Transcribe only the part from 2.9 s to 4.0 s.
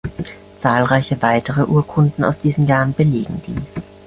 belegen dies.